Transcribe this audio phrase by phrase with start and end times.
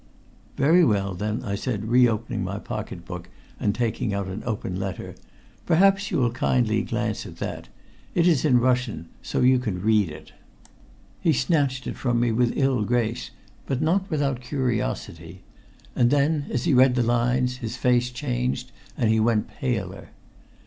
[0.57, 4.79] "Very well, then," I said, re opening my pocket book and taking out an open
[4.79, 5.13] letter.
[5.67, 7.67] "Perhaps you will kindly glance at that.
[8.15, 10.33] It is in Russian, so you can read it."
[11.19, 13.29] He snatched it from me with ill grace,
[13.67, 15.43] but not without curiosity.
[15.95, 20.09] And then, as he read the lines, his face changed and he went paler.